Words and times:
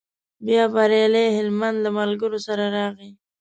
بیا 0.45 0.63
بریالی 0.73 1.25
هلمند 1.37 1.77
له 1.85 1.89
ملګرو 1.99 2.37
سره 2.47 2.63
راغی. 2.77 3.09